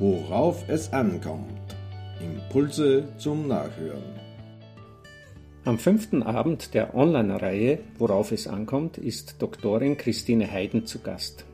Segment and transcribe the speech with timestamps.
[0.00, 1.76] Worauf es ankommt.
[2.20, 4.02] Impulse zum Nachhören.
[5.64, 11.44] Am fünften Abend der Online-Reihe Worauf es ankommt, ist Doktorin Christine Heiden zu Gast.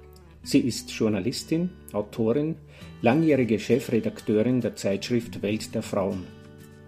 [0.42, 2.56] Sie ist Journalistin, Autorin,
[3.02, 6.24] langjährige Chefredakteurin der Zeitschrift Welt der Frauen.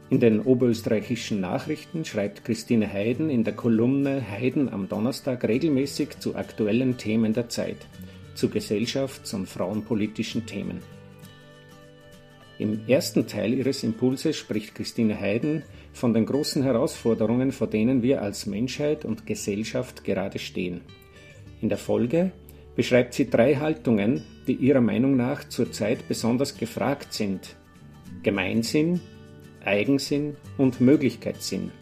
[0.08, 6.34] In den oberösterreichischen Nachrichten schreibt Christine Heiden in der Kolumne Heiden am Donnerstag regelmäßig zu
[6.34, 7.86] aktuellen Themen der Zeit,
[8.34, 10.80] zu gesellschafts- und frauenpolitischen Themen.
[12.62, 18.22] Im ersten Teil ihres Impulses spricht Christine Heiden von den großen Herausforderungen, vor denen wir
[18.22, 20.82] als Menschheit und Gesellschaft gerade stehen.
[21.60, 22.30] In der Folge
[22.76, 27.56] beschreibt sie drei Haltungen, die ihrer Meinung nach zurzeit besonders gefragt sind.
[28.22, 29.00] Gemeinsinn,
[29.64, 31.72] Eigensinn und Möglichkeitssinn.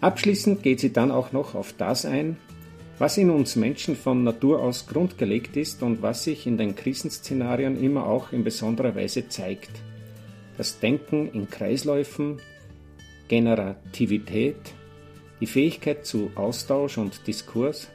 [0.00, 2.38] Abschließend geht sie dann auch noch auf das ein,
[2.98, 7.82] was in uns Menschen von Natur aus grundgelegt ist und was sich in den Krisenszenarien
[7.82, 9.70] immer auch in besonderer Weise zeigt.
[10.56, 12.40] Das Denken in Kreisläufen,
[13.28, 14.56] Generativität,
[15.40, 17.88] die Fähigkeit zu Austausch und Diskurs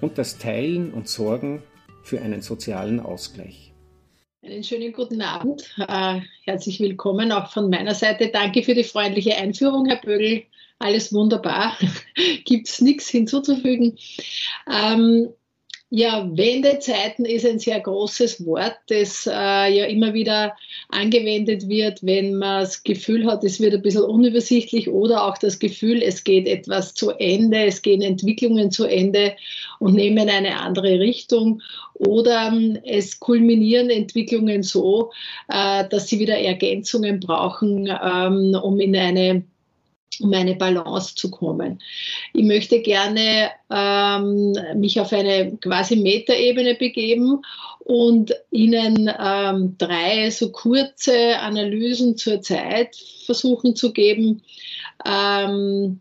[0.00, 1.62] und das Teilen und Sorgen
[2.02, 3.72] für einen sozialen Ausgleich.
[4.42, 5.74] Einen schönen guten Abend.
[5.88, 8.30] Äh, herzlich willkommen auch von meiner Seite.
[8.32, 10.44] Danke für die freundliche Einführung, Herr Bögel
[10.78, 11.76] alles wunderbar,
[12.44, 13.98] gibt es nichts hinzuzufügen.
[14.70, 15.28] Ähm,
[15.88, 20.56] ja, Wendezeiten ist ein sehr großes Wort, das äh, ja immer wieder
[20.88, 25.60] angewendet wird, wenn man das Gefühl hat, es wird ein bisschen unübersichtlich oder auch das
[25.60, 29.36] Gefühl, es geht etwas zu Ende, es gehen Entwicklungen zu Ende
[29.78, 31.62] und nehmen eine andere Richtung
[31.94, 35.12] oder ähm, es kulminieren Entwicklungen so,
[35.46, 39.44] äh, dass sie wieder Ergänzungen brauchen, ähm, um in eine
[40.20, 41.80] um eine Balance zu kommen.
[42.32, 47.42] Ich möchte gerne ähm, mich auf eine quasi Metaebene begeben
[47.80, 54.42] und Ihnen ähm, drei so kurze Analysen zur Zeit versuchen zu geben.
[55.04, 56.00] Ähm,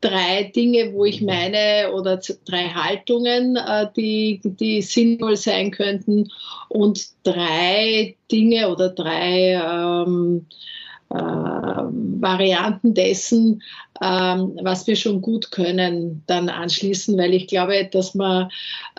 [0.00, 6.30] drei Dinge, wo ich meine, oder drei Haltungen, äh, die, die sinnvoll sein könnten
[6.68, 10.83] und drei Dinge oder drei ähm, äh,
[11.14, 13.62] Varianten dessen,
[14.02, 18.50] ähm, was wir schon gut können, dann anschließen, weil ich glaube, dass man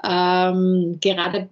[0.08, 1.50] ähm, gerade,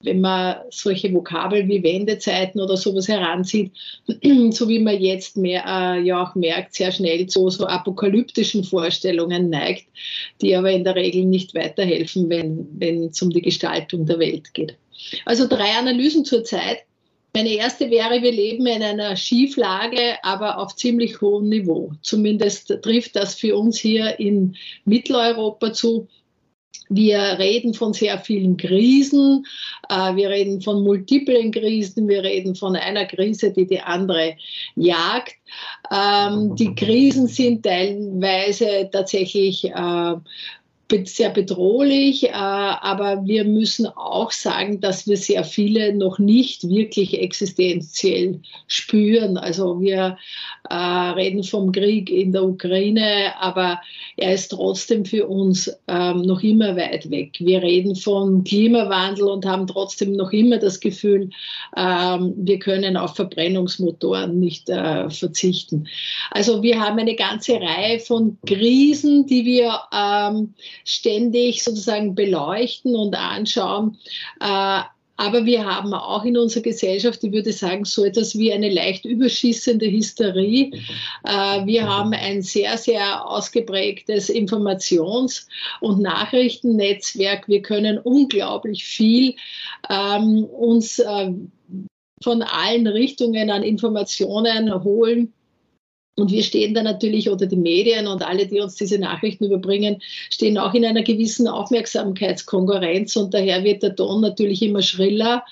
[0.00, 3.72] wenn man solche Vokabel wie Wendezeiten oder sowas heranzieht,
[4.50, 9.48] so wie man jetzt mehr, äh, ja auch merkt, sehr schnell zu so apokalyptischen Vorstellungen
[9.48, 9.86] neigt,
[10.40, 14.76] die aber in der Regel nicht weiterhelfen, wenn es um die Gestaltung der Welt geht.
[15.24, 16.84] Also drei Analysen zur Zeit
[17.34, 21.92] meine erste wäre, wir leben in einer Schieflage, aber auf ziemlich hohem Niveau.
[22.02, 26.08] Zumindest trifft das für uns hier in Mitteleuropa zu.
[26.88, 29.46] Wir reden von sehr vielen Krisen,
[29.88, 34.36] äh, wir reden von multiplen Krisen, wir reden von einer Krise, die die andere
[34.76, 35.34] jagt.
[35.90, 40.14] Ähm, die Krisen sind teilweise tatsächlich äh,
[41.04, 47.20] sehr bedrohlich, äh, aber wir müssen auch sagen, dass wir sehr viele noch nicht wirklich
[47.20, 49.36] existenziell spüren.
[49.36, 50.18] Also wir
[50.72, 53.82] äh, reden vom Krieg in der Ukraine, aber
[54.16, 57.32] er ist trotzdem für uns ähm, noch immer weit weg.
[57.40, 61.28] Wir reden vom Klimawandel und haben trotzdem noch immer das Gefühl,
[61.76, 65.88] ähm, wir können auf Verbrennungsmotoren nicht äh, verzichten.
[66.30, 70.54] Also wir haben eine ganze Reihe von Krisen, die wir ähm,
[70.86, 73.98] ständig sozusagen beleuchten und anschauen.
[74.40, 74.80] Äh,
[75.16, 79.04] aber wir haben auch in unserer Gesellschaft, ich würde sagen, so etwas wie eine leicht
[79.04, 80.72] überschießende Hysterie.
[81.24, 85.46] Äh, wir haben ein sehr, sehr ausgeprägtes Informations-
[85.80, 87.46] und Nachrichtennetzwerk.
[87.48, 89.34] Wir können unglaublich viel
[89.90, 91.32] ähm, uns äh,
[92.22, 95.32] von allen Richtungen an Informationen holen
[96.14, 100.02] und wir stehen da natürlich, oder die Medien und alle, die uns diese Nachrichten überbringen,
[100.28, 105.42] stehen auch in einer gewissen Aufmerksamkeitskonkurrenz und daher wird der Ton natürlich immer schriller,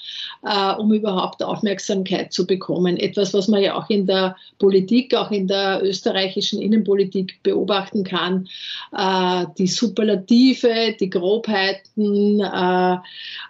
[0.43, 2.98] äh, um überhaupt Aufmerksamkeit zu bekommen.
[2.98, 8.47] Etwas, was man ja auch in der Politik, auch in der österreichischen Innenpolitik beobachten kann.
[8.95, 12.97] Äh, die Superlative, die Grobheiten, äh,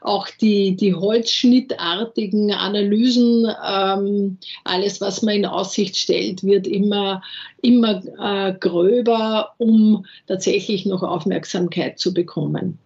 [0.00, 7.23] auch die, die holzschnittartigen Analysen, ähm, alles, was man in Aussicht stellt, wird immer immer,
[7.62, 12.79] immer äh, gröber, um tatsächlich noch Aufmerksamkeit zu bekommen.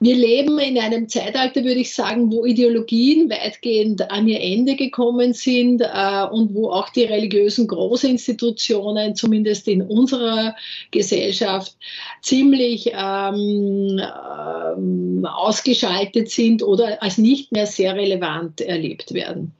[0.00, 5.32] Wir leben in einem Zeitalter, würde ich sagen, wo Ideologien weitgehend an ihr Ende gekommen
[5.32, 10.56] sind äh, und wo auch die religiösen Großinstitutionen, zumindest in unserer
[10.90, 11.76] Gesellschaft,
[12.20, 19.52] ziemlich ähm, ähm, ausgeschaltet sind oder als nicht mehr sehr relevant erlebt werden.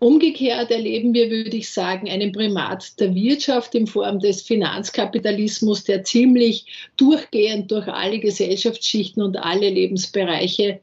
[0.00, 6.04] Umgekehrt erleben wir, würde ich sagen, einen Primat der Wirtschaft in Form des Finanzkapitalismus, der
[6.04, 10.80] ziemlich durchgehend durch alle Gesellschaftsschichten und alle Lebensbereiche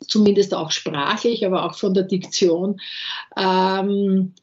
[0.00, 2.80] zumindest auch sprachlich, aber auch von der Diktion,
[3.36, 4.34] ähm,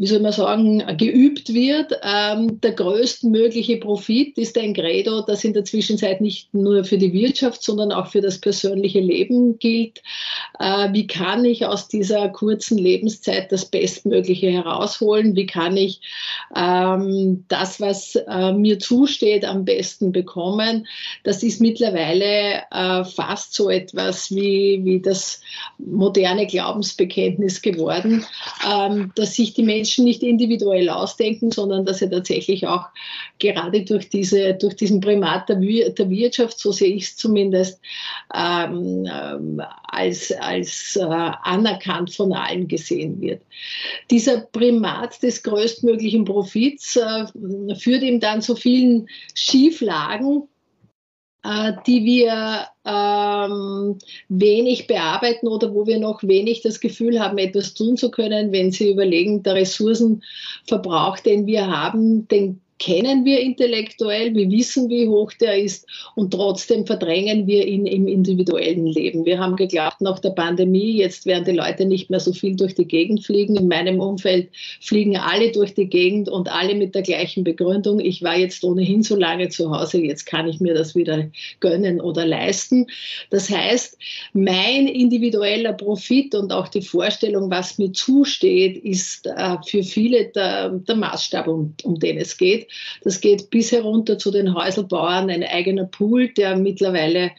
[0.00, 1.92] wie soll man sagen, geübt wird.
[2.02, 7.12] Ähm, der größtmögliche Profit ist ein Credo, das in der Zwischenzeit nicht nur für die
[7.12, 10.02] Wirtschaft, sondern auch für das persönliche Leben gilt.
[10.58, 15.36] Äh, wie kann ich aus dieser kurzen Lebenszeit das Bestmögliche herausholen?
[15.36, 16.00] Wie kann ich
[16.56, 20.86] ähm, das, was äh, mir zusteht, am besten bekommen?
[21.24, 25.42] Das ist mittlerweile äh, fast so etwas wie, wie das
[25.76, 28.24] moderne Glaubensbekenntnis geworden,
[28.66, 32.86] ähm, dass sich die Menschen Menschen nicht individuell ausdenken, sondern dass sie tatsächlich auch
[33.40, 37.80] gerade durch, diese, durch diesen Primat der, der Wirtschaft, so sehe ich es zumindest,
[38.32, 43.42] ähm, ähm, als, als äh, anerkannt von allen gesehen wird.
[44.10, 50.46] Dieser Primat des größtmöglichen Profits äh, führt ihm dann zu vielen Schieflagen,
[51.86, 53.98] die wir ähm,
[54.28, 58.70] wenig bearbeiten oder wo wir noch wenig das Gefühl haben, etwas tun zu können, wenn
[58.72, 65.32] Sie überlegen, der Ressourcenverbrauch, den wir haben, den kennen wir intellektuell, wir wissen, wie hoch
[65.34, 65.86] der ist
[66.16, 69.26] und trotzdem verdrängen wir ihn im individuellen Leben.
[69.26, 72.74] Wir haben geglaubt, nach der Pandemie, jetzt werden die Leute nicht mehr so viel durch
[72.74, 73.54] die Gegend fliegen.
[73.56, 74.48] In meinem Umfeld
[74.80, 78.00] fliegen alle durch die Gegend und alle mit der gleichen Begründung.
[78.00, 81.28] Ich war jetzt ohnehin so lange zu Hause, jetzt kann ich mir das wieder
[81.60, 82.86] gönnen oder leisten.
[83.28, 83.98] Das heißt,
[84.32, 90.70] mein individueller Profit und auch die Vorstellung, was mir zusteht, ist äh, für viele der,
[90.70, 92.69] der Maßstab, um, um den es geht.
[93.02, 97.32] Das geht bis herunter zu den Häuselbauern, ein eigener Pool, der mittlerweile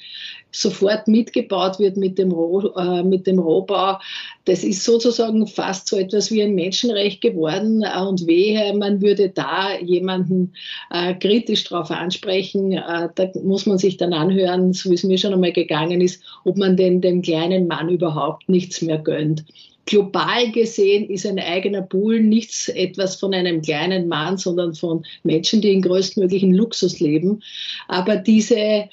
[0.51, 4.00] sofort mitgebaut wird mit dem, Roh, äh, mit dem Rohbau.
[4.45, 7.86] Das ist sozusagen fast so etwas wie ein Menschenrecht geworden.
[8.07, 10.54] Und wehe, man würde da jemanden
[10.89, 12.74] äh, kritisch darauf ansprechen.
[12.74, 16.24] Äh, da muss man sich dann anhören, so wie es mir schon einmal gegangen ist,
[16.44, 19.45] ob man denn dem kleinen Mann überhaupt nichts mehr gönnt
[19.86, 25.62] global gesehen ist ein eigener Pool nichts etwas von einem kleinen Mann, sondern von Menschen,
[25.62, 27.42] die in größtmöglichen Luxus leben.
[27.88, 28.89] Aber diese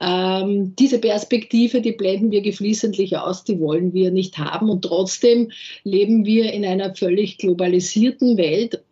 [0.00, 4.70] ähm, diese Perspektive, die blenden wir geflissentlich aus, die wollen wir nicht haben.
[4.70, 5.50] Und trotzdem
[5.84, 8.82] leben wir in einer völlig globalisierten Welt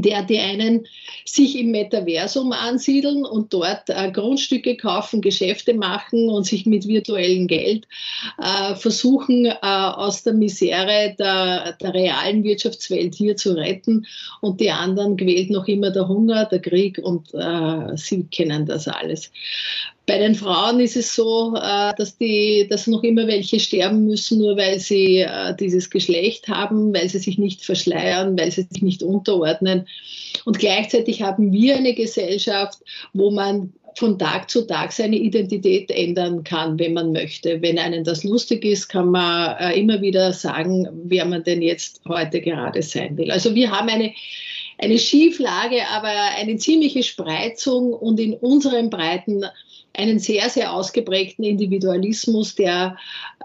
[0.00, 0.86] der die einen
[1.24, 7.46] sich im Metaversum ansiedeln und dort äh, Grundstücke kaufen, Geschäfte machen und sich mit virtuellem
[7.46, 7.86] Geld
[8.42, 14.06] äh, versuchen, äh, aus der Misere der, der, realen Wirtschaftswelt hier zu retten.
[14.40, 18.88] Und die anderen quält noch immer der Hunger, der Krieg und äh, sie kennen das
[18.88, 19.30] alles.
[20.06, 24.38] Bei den Frauen ist es so, äh, dass, die, dass noch immer welche sterben müssen,
[24.38, 28.82] nur weil sie äh, dieses Geschlecht haben, weil sie sich nicht verschleiern, weil sie sich
[28.82, 29.88] nicht unterordnen.
[30.44, 32.78] Und gleichzeitig haben wir eine Gesellschaft,
[33.14, 37.60] wo man von Tag zu Tag seine Identität ändern kann, wenn man möchte.
[37.60, 42.00] Wenn einem das lustig ist, kann man äh, immer wieder sagen, wer man denn jetzt
[42.06, 43.32] heute gerade sein will.
[43.32, 44.12] Also wir haben eine
[44.78, 49.44] eine Schieflage, aber eine ziemliche Spreizung und in unseren Breiten
[49.96, 52.96] einen sehr, sehr ausgeprägten Individualismus, der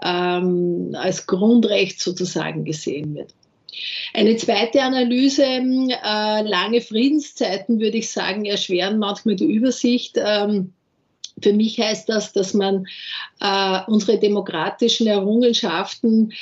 [0.02, 3.34] ähm, als Grundrecht sozusagen gesehen wird.
[4.12, 10.18] Eine zweite Analyse, äh, lange Friedenszeiten, würde ich sagen, erschweren manchmal die Übersicht.
[10.22, 10.74] Ähm,
[11.42, 12.86] für mich heißt das, dass man
[13.40, 16.32] äh, unsere demokratischen Errungenschaften,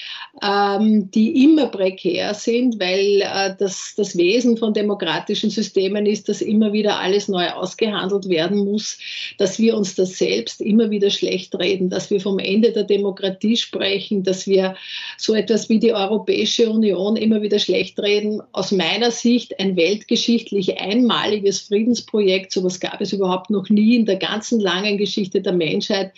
[0.43, 6.43] ähm, die immer prekär sind, weil äh, das, das Wesen von demokratischen Systemen ist, dass
[6.43, 8.99] immer wieder alles neu ausgehandelt werden muss,
[9.39, 13.57] dass wir uns das selbst immer wieder schlecht reden, dass wir vom Ende der Demokratie
[13.57, 14.77] sprechen, dass wir
[15.17, 18.43] so etwas wie die Europäische Union immer wieder schlecht reden.
[18.53, 24.17] Aus meiner Sicht ein weltgeschichtlich einmaliges Friedensprojekt, sowas gab es überhaupt noch nie in der
[24.17, 26.13] ganzen langen langen Geschichte der Menschheit.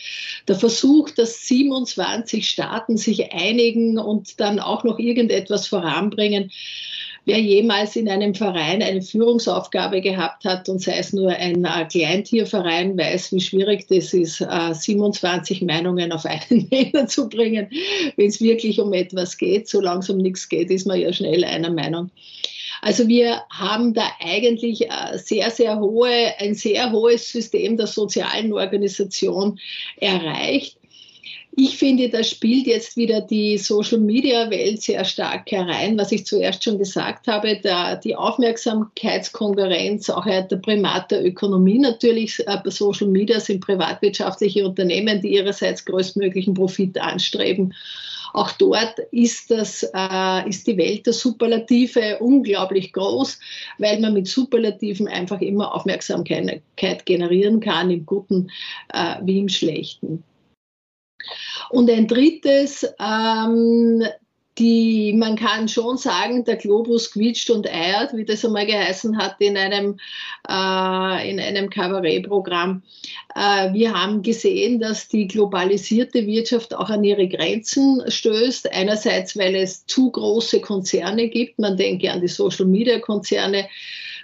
[0.49, 6.50] Der Versuch, dass 27 Staaten sich einigen und dann auch noch irgendetwas voranbringen.
[7.25, 11.85] Wer jemals in einem Verein eine Führungsaufgabe gehabt hat und sei es nur ein äh,
[11.85, 17.69] Kleintierverein, weiß, wie schwierig das ist, 27 äh, Meinungen auf einen Nenner zu bringen,
[18.17, 19.69] wenn es wirklich um etwas geht.
[19.69, 22.11] Solange es um nichts geht, ist man ja schnell einer Meinung.
[22.82, 28.52] Also wir haben da eigentlich äh, sehr, sehr hohe, ein sehr hohes System der sozialen
[28.52, 29.60] Organisation
[29.98, 30.78] erreicht.
[31.54, 36.78] Ich finde, da spielt jetzt wieder die Social-Media-Welt sehr stark herein, was ich zuerst schon
[36.78, 42.44] gesagt habe, da die Aufmerksamkeitskonkurrenz, auch der Primat der Ökonomie natürlich.
[42.48, 47.74] Äh, Social Media sind privatwirtschaftliche Unternehmen, die ihrerseits größtmöglichen Profit anstreben.
[48.32, 53.38] Auch dort ist, das, äh, ist die Welt der Superlative unglaublich groß,
[53.78, 56.62] weil man mit Superlativen einfach immer Aufmerksamkeit
[57.04, 58.50] generieren kann, im Guten
[58.92, 60.24] äh, wie im Schlechten.
[61.70, 64.02] Und ein drittes, ähm,
[64.59, 69.37] die, man kann schon sagen, der Globus quietscht und eiert, wie das einmal geheißen hat
[69.38, 69.99] in einem,
[70.49, 72.82] äh, in einem Kabarettprogramm.
[73.35, 78.73] Äh, wir haben gesehen, dass die globalisierte Wirtschaft auch an ihre Grenzen stößt.
[78.73, 81.59] Einerseits, weil es zu große Konzerne gibt.
[81.59, 83.68] Man denke an die Social-Media-Konzerne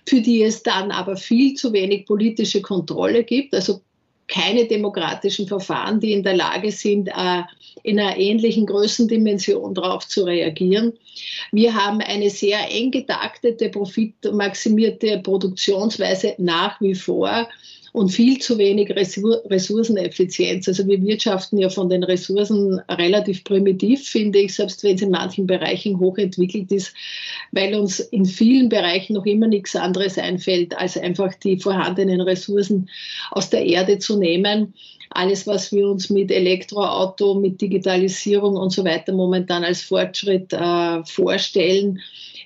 [0.08, 3.54] für die es dann aber viel zu wenig politische Kontrolle gibt.
[3.54, 3.82] Also
[4.26, 7.42] keine demokratischen Verfahren, die in der Lage sind, äh,
[7.82, 10.92] in einer ähnlichen Größendimension darauf zu reagieren.
[11.52, 17.48] Wir haben eine sehr eng getaktete, profitmaximierte Produktionsweise nach wie vor
[17.92, 20.68] und viel zu wenig Ressourceneffizienz.
[20.68, 25.10] Also wir wirtschaften ja von den Ressourcen relativ primitiv, finde ich, selbst wenn es in
[25.10, 26.94] manchen Bereichen hochentwickelt ist,
[27.52, 32.88] weil uns in vielen Bereichen noch immer nichts anderes einfällt, als einfach die vorhandenen Ressourcen
[33.30, 34.74] aus der Erde zu nehmen
[35.10, 41.04] alles, was wir uns mit Elektroauto, mit Digitalisierung und so weiter momentan als Fortschritt äh,
[41.04, 42.00] vorstellen,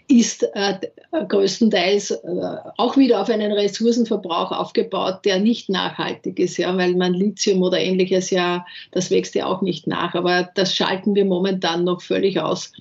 [0.08, 0.78] ist äh,
[1.12, 7.14] größtenteils äh, auch wieder auf einen Ressourcenverbrauch aufgebaut, der nicht nachhaltig ist, ja, weil man
[7.14, 10.14] Lithium oder ähnliches ja, das wächst ja auch nicht nach.
[10.14, 12.72] Aber das schalten wir momentan noch völlig aus,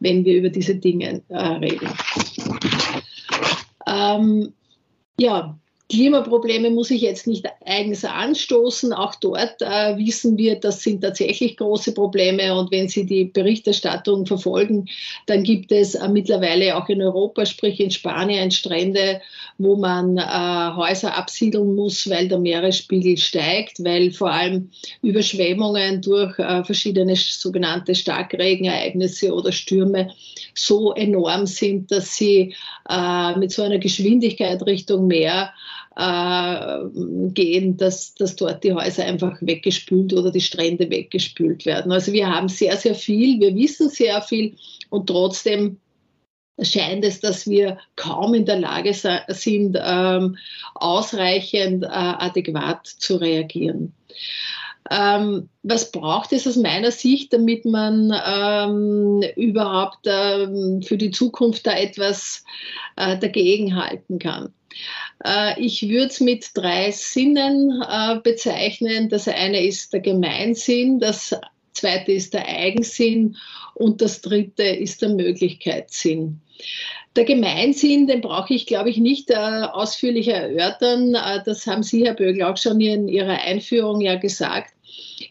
[0.00, 1.88] wenn wir über diese Dinge äh, reden.
[3.86, 4.52] Ähm,
[5.18, 8.92] ja, Klimaprobleme muss ich jetzt nicht eigens anstoßen.
[8.92, 12.58] Auch dort äh, wissen wir, das sind tatsächlich große Probleme.
[12.58, 14.88] Und wenn Sie die Berichterstattung verfolgen,
[15.26, 19.20] dann gibt es äh, mittlerweile auch in Europa, sprich in Spanien, Strände,
[19.58, 20.22] wo man äh,
[20.74, 24.70] Häuser absiedeln muss, weil der Meeresspiegel steigt, weil vor allem
[25.02, 30.10] Überschwemmungen durch äh, verschiedene sogenannte Starkregenereignisse oder Stürme
[30.52, 32.56] so enorm sind, dass sie
[32.88, 35.52] äh, mit so einer Geschwindigkeit Richtung Meer
[35.96, 36.78] äh,
[37.32, 41.90] gehen, dass, dass dort die Häuser einfach weggespült oder die Strände weggespült werden.
[41.90, 44.56] Also wir haben sehr, sehr viel, wir wissen sehr viel
[44.90, 45.78] und trotzdem
[46.60, 48.92] scheint es, dass wir kaum in der Lage
[49.28, 50.36] sind, ähm,
[50.74, 53.94] ausreichend äh, adäquat zu reagieren.
[54.90, 61.66] Ähm, was braucht es aus meiner Sicht, damit man ähm, überhaupt ähm, für die Zukunft
[61.66, 62.44] da etwas
[62.96, 64.52] äh, dagegenhalten kann?
[65.24, 69.08] Äh, ich würde es mit drei Sinnen äh, bezeichnen.
[69.08, 71.34] Das eine ist der Gemeinsinn, das
[71.72, 73.36] zweite ist der Eigensinn
[73.74, 76.40] und das dritte ist der Möglichkeitssinn.
[77.16, 81.14] Der Gemeinsinn, den brauche ich, glaube ich, nicht äh, ausführlich erörtern.
[81.14, 84.75] Äh, das haben Sie, Herr Bögel, auch schon in Ihrer Einführung ja gesagt.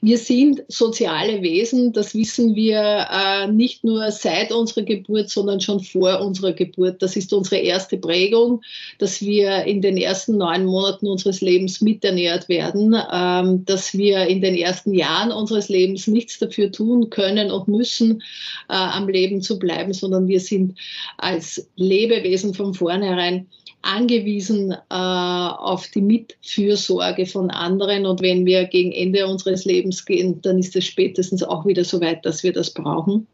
[0.01, 5.79] Wir sind soziale Wesen, das wissen wir äh, nicht nur seit unserer Geburt, sondern schon
[5.79, 7.01] vor unserer Geburt.
[7.01, 8.61] Das ist unsere erste Prägung,
[8.99, 14.41] dass wir in den ersten neun Monaten unseres Lebens miternährt werden, ähm, dass wir in
[14.41, 18.21] den ersten Jahren unseres Lebens nichts dafür tun können und müssen,
[18.69, 20.77] äh, am Leben zu bleiben, sondern wir sind
[21.17, 23.47] als Lebewesen von vornherein
[23.85, 28.05] angewiesen äh, auf die Mitfürsorge von anderen.
[28.05, 32.01] Und wenn wir gegen Ende unseres Lebens gehen, dann ist es spätestens auch wieder so
[32.01, 33.27] weit, dass wir das brauchen.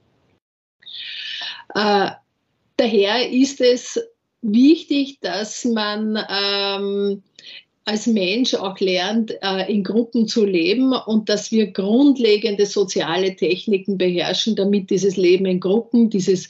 [1.74, 2.12] Äh,
[2.78, 4.00] daher ist es
[4.42, 7.24] wichtig, dass man ähm,
[7.86, 13.98] als Mensch auch lernt, äh, in Gruppen zu leben und dass wir grundlegende soziale Techniken
[13.98, 16.48] beherrschen, damit dieses Leben in Gruppen, dieses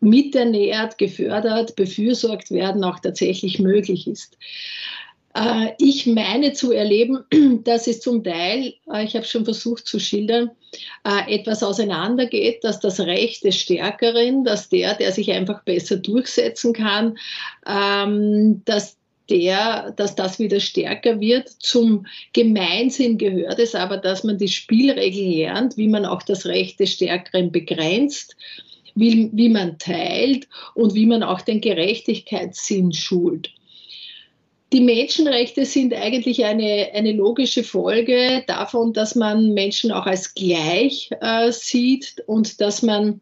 [0.00, 4.36] miternährt, gefördert, befürsorgt werden, auch tatsächlich möglich ist.
[5.34, 7.24] Äh, ich meine zu erleben,
[7.64, 10.50] dass es zum Teil, äh, ich habe schon versucht zu schildern,
[11.04, 16.72] äh, etwas auseinandergeht, dass das Recht des Stärkeren, dass der, der sich einfach besser durchsetzen
[16.72, 17.18] kann,
[17.66, 18.96] ähm, dass
[19.30, 21.48] der, dass das wieder stärker wird.
[21.58, 26.80] Zum Gemeinsinn gehört es aber, dass man die Spielregeln lernt, wie man auch das Recht
[26.80, 28.36] des Stärkeren begrenzt
[28.98, 33.50] wie, wie man teilt und wie man auch den Gerechtigkeitssinn schult.
[34.72, 41.10] Die Menschenrechte sind eigentlich eine, eine logische Folge davon, dass man Menschen auch als gleich
[41.22, 43.20] äh, sieht und dass man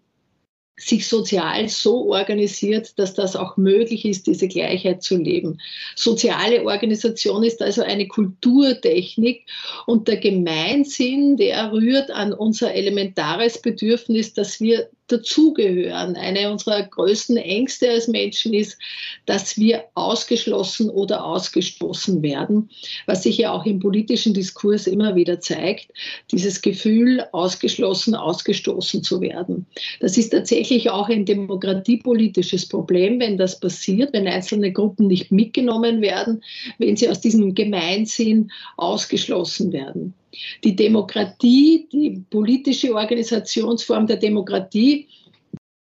[0.79, 5.59] sich sozial so organisiert, dass das auch möglich ist, diese Gleichheit zu leben.
[5.95, 9.47] Soziale Organisation ist also eine Kulturtechnik
[9.87, 16.17] und der Gemeinsinn, der rührt an unser elementares Bedürfnis, dass wir dazugehören.
[16.17, 18.79] Eine unserer größten Ängste als Menschen ist,
[19.27, 22.71] dass wir ausgeschlossen oder ausgestoßen werden,
[23.07, 25.93] was sich ja auch im politischen Diskurs immer wieder zeigt,
[26.31, 29.67] dieses Gefühl, ausgeschlossen, ausgestoßen zu werden.
[30.01, 36.01] Das ist tatsächlich auch ein demokratiepolitisches Problem, wenn das passiert, wenn einzelne Gruppen nicht mitgenommen
[36.01, 36.43] werden,
[36.79, 40.15] wenn sie aus diesem Gemeinsinn ausgeschlossen werden.
[40.65, 45.09] Die Demokratie, die politische Organisationsform der Demokratie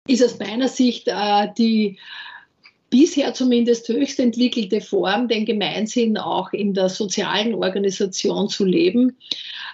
[0.07, 1.97] ist aus meiner Sicht äh, die
[2.89, 9.17] bisher zumindest höchst entwickelte Form, den Gemeinsinn auch in der sozialen Organisation zu leben.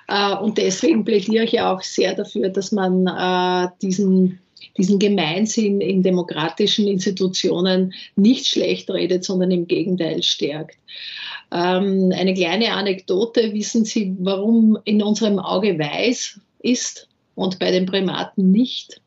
[0.08, 4.40] Äh, und deswegen plädiere ich auch sehr dafür, dass man äh, diesen
[4.78, 10.78] diesen Gemeinsinn in demokratischen Institutionen nicht schlecht redet, sondern im Gegenteil stärkt.
[11.52, 17.86] Ähm, eine kleine Anekdote, wissen Sie, warum in unserem Auge weiß ist und bei den
[17.86, 19.02] Primaten nicht?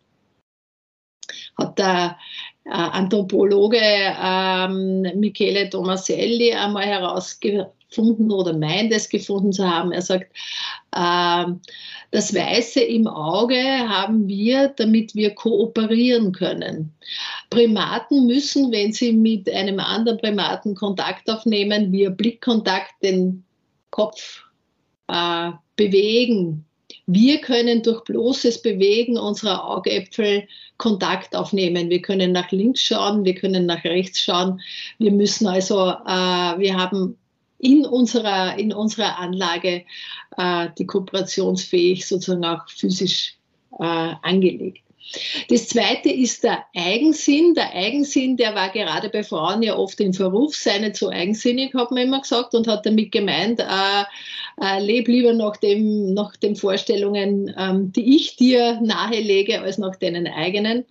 [1.57, 2.19] Hat der
[2.64, 9.92] Anthropologe ähm, Michele Tomaselli einmal herausgefunden oder meint es gefunden zu haben.
[9.92, 10.33] Er sagt,
[10.92, 11.45] äh,
[12.12, 16.92] das Weiße im Auge haben wir, damit wir kooperieren können.
[17.50, 23.45] Primaten müssen, wenn sie mit einem anderen Primaten Kontakt aufnehmen, via Blickkontakt den
[23.90, 24.45] Kopf
[25.09, 26.64] äh, bewegen.
[27.07, 31.91] Wir können durch bloßes Bewegen unserer Augäpfel Kontakt aufnehmen.
[31.91, 34.61] Wir können nach links schauen, wir können nach rechts schauen.
[34.99, 37.17] Wir müssen also, äh, wir haben
[37.59, 39.85] in unserer, in unserer Anlage
[40.37, 43.37] äh, die kooperationsfähig sozusagen auch physisch
[43.79, 44.83] äh, angelegt.
[45.49, 47.55] Das zweite ist der Eigensinn.
[47.55, 51.75] Der Eigensinn, der war gerade bei Frauen ja oft in Verruf, sei nicht so eigensinnig,
[51.75, 54.05] hat man immer gesagt, und hat damit gemeint, äh,
[54.61, 59.97] äh, leb lieber nach, dem, nach den Vorstellungen, ähm, die ich dir nahelege, als nach
[59.97, 60.85] deinen eigenen.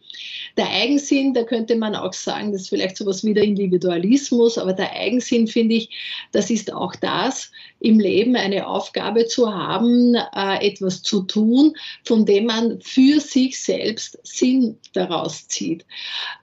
[0.58, 4.74] Der Eigensinn, da könnte man auch sagen, das ist vielleicht sowas wie der Individualismus, aber
[4.74, 5.90] der Eigensinn, finde ich,
[6.32, 12.26] das ist auch das, im Leben eine Aufgabe zu haben, äh, etwas zu tun, von
[12.26, 15.86] dem man für sich selbst Sinn daraus zieht.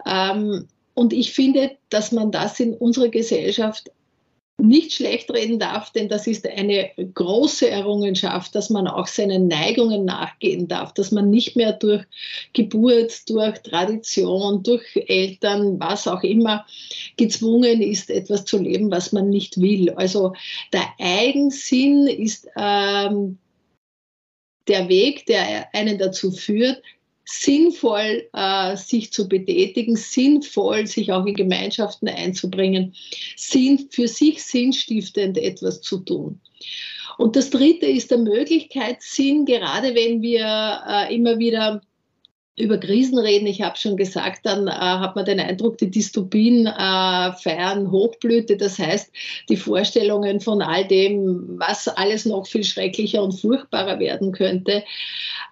[0.04, 3.92] Ähm, und ich finde, dass man das in unserer Gesellschaft
[4.60, 10.04] nicht schlecht reden darf, denn das ist eine große Errungenschaft, dass man auch seinen Neigungen
[10.04, 12.04] nachgehen darf, dass man nicht mehr durch
[12.54, 16.66] Geburt, durch Tradition, durch Eltern, was auch immer,
[17.16, 19.90] gezwungen ist, etwas zu leben, was man nicht will.
[19.90, 20.32] Also
[20.72, 23.38] der Eigensinn ist ähm,
[24.66, 26.82] der Weg, der einen dazu führt,
[27.30, 32.94] sinnvoll äh, sich zu betätigen, sinnvoll sich auch in Gemeinschaften einzubringen,
[33.36, 36.40] sinn, für sich sinnstiftend etwas zu tun.
[37.18, 41.82] Und das Dritte ist der Möglichkeitssinn, gerade wenn wir äh, immer wieder
[42.58, 46.66] über Krisen reden, ich habe schon gesagt, dann äh, hat man den Eindruck, die Dystopien
[46.66, 48.56] äh, feiern Hochblüte.
[48.56, 49.10] Das heißt,
[49.48, 54.84] die Vorstellungen von all dem, was alles noch viel schrecklicher und furchtbarer werden könnte.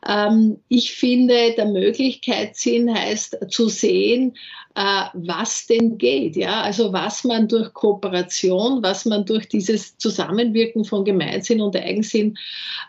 [0.08, 4.34] Ähm, ich finde, der Möglichkeitssinn heißt zu sehen,
[4.76, 6.36] äh, was denn geht.
[6.36, 6.60] Ja?
[6.60, 12.36] Also was man durch Kooperation, was man durch dieses Zusammenwirken von Gemeinsinn und Eigensinn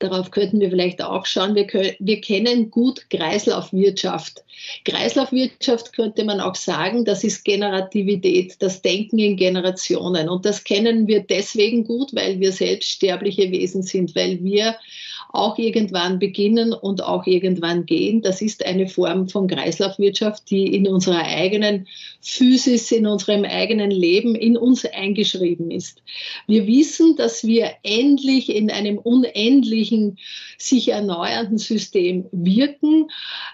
[0.00, 1.54] Darauf könnten wir vielleicht auch schauen.
[1.54, 4.44] Wir, können, wir kennen gut Kreislaufwirtschaft.
[4.84, 10.28] Kreislaufwirtschaft könnte man auch sagen, das ist Generativität, das Denken in Generationen.
[10.28, 14.76] Und das kennen wir deswegen gut, weil wir selbst sterbliche Wesen sind, weil wir
[15.30, 18.22] auch irgendwann beginnen und auch irgendwann gehen.
[18.22, 21.86] Das ist eine Form von Kreislaufwirtschaft, die in unserer eigenen
[22.20, 26.02] Physis, in unserem eigenen Leben in uns eingeschrieben ist.
[26.46, 29.87] Wir wissen, dass wir endlich in einem unendlichen,
[30.58, 33.08] sich erneuernden System wirken.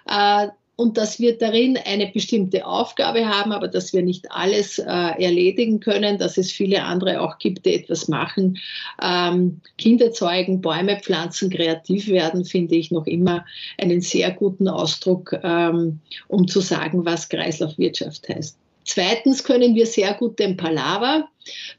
[0.07, 4.83] Äh, und dass wir darin eine bestimmte Aufgabe haben, aber dass wir nicht alles äh,
[4.85, 8.59] erledigen können, dass es viele andere auch gibt, die etwas machen.
[9.01, 13.45] Ähm, Kinder zeugen, Bäume pflanzen, kreativ werden, finde ich noch immer
[13.79, 18.59] einen sehr guten Ausdruck, ähm, um zu sagen, was Kreislaufwirtschaft heißt.
[18.85, 21.29] Zweitens können wir sehr gut den Palaver.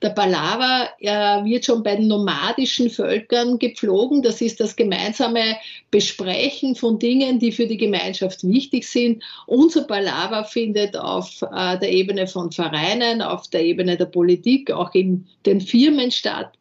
[0.01, 4.21] Der Palaver äh, wird schon bei den nomadischen Völkern gepflogen.
[4.21, 5.57] Das ist das gemeinsame
[5.91, 9.23] Besprechen von Dingen, die für die Gemeinschaft wichtig sind.
[9.47, 14.93] Unser Palaver findet auf äh, der Ebene von Vereinen, auf der Ebene der Politik, auch
[14.93, 16.51] in den Firmen statt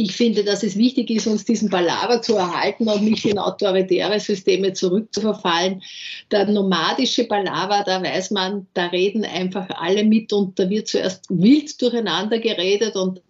[0.00, 4.20] ich finde, dass es wichtig ist, uns diesen Palaver zu erhalten und nicht in autoritäre
[4.20, 5.82] Systeme zurückzuverfallen.
[6.30, 11.26] Der nomadische Palaver, da weiß man, da reden einfach alle mit und da wird zuerst
[11.30, 13.20] wild durcheinander geredet und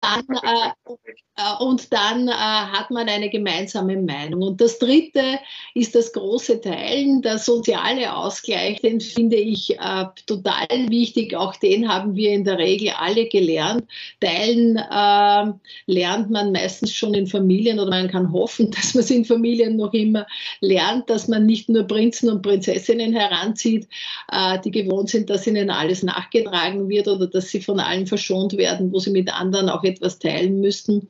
[0.00, 0.94] dann, äh,
[1.36, 4.42] äh, und dann äh, hat man eine gemeinsame Meinung.
[4.42, 5.38] Und das Dritte
[5.74, 7.22] ist das große Teilen.
[7.22, 11.34] Der soziale Ausgleich, den finde ich äh, total wichtig.
[11.34, 13.84] Auch den haben wir in der Regel alle gelernt.
[14.20, 15.52] Teilen äh,
[15.86, 19.76] lernt man meistens schon in Familien oder man kann hoffen, dass man es in Familien
[19.76, 20.26] noch immer
[20.60, 23.88] lernt, dass man nicht nur Prinzen und Prinzessinnen heranzieht,
[24.30, 28.56] äh, die gewohnt sind, dass ihnen alles nachgetragen wird oder dass sie von allen verschont
[28.56, 31.08] werden, wo sie mit anderen auch etwas teilen müssten.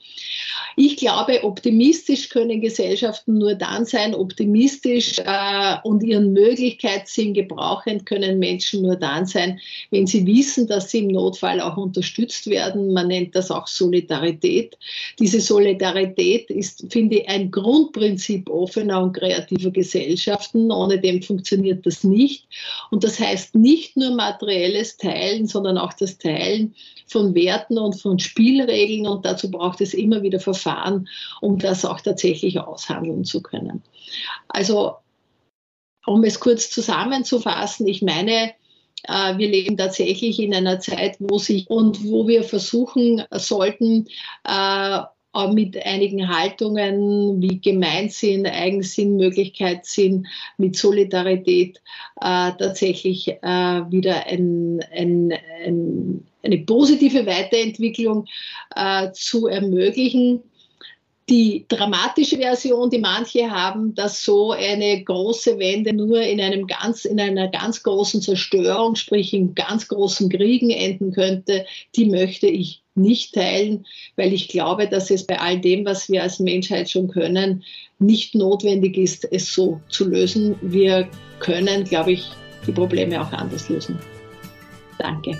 [0.76, 8.38] Ich glaube, optimistisch können Gesellschaften nur dann sein, optimistisch äh, und ihren Möglichkeitssinn gebrauchend können
[8.38, 9.58] Menschen nur dann sein,
[9.90, 12.92] wenn sie wissen, dass sie im Notfall auch unterstützt werden.
[12.92, 14.78] Man nennt das auch Solidarität.
[15.18, 20.70] Diese Solidarität ist, finde ich, ein Grundprinzip offener und kreativer Gesellschaften.
[20.70, 22.46] Ohne dem funktioniert das nicht.
[22.90, 26.74] Und das heißt nicht nur materielles Teilen, sondern auch das Teilen
[27.06, 28.67] von Werten und von Spielregeln
[29.06, 31.08] und dazu braucht es immer wieder Verfahren,
[31.40, 33.82] um das auch tatsächlich aushandeln zu können.
[34.48, 34.96] Also,
[36.06, 38.52] um es kurz zusammenzufassen, ich meine,
[39.04, 44.06] äh, wir leben tatsächlich in einer Zeit, wo sich und wo wir versuchen sollten,
[44.44, 45.00] äh,
[45.46, 51.80] mit einigen Haltungen wie Gemeinsinn, Eigensinn, Möglichkeitssinn, mit Solidarität
[52.20, 55.32] äh, tatsächlich äh, wieder ein, ein,
[55.64, 58.26] ein, eine positive Weiterentwicklung
[58.74, 60.42] äh, zu ermöglichen.
[61.28, 67.04] Die dramatische Version, die manche haben, dass so eine große Wende nur in einem ganz,
[67.04, 72.82] in einer ganz großen Zerstörung, sprich in ganz großen Kriegen enden könnte, die möchte ich
[72.98, 77.08] nicht teilen, weil ich glaube, dass es bei all dem, was wir als Menschheit schon
[77.08, 77.64] können,
[77.98, 80.56] nicht notwendig ist, es so zu lösen.
[80.60, 81.08] Wir
[81.40, 82.30] können, glaube ich,
[82.66, 83.98] die Probleme auch anders lösen.
[84.98, 85.38] Danke.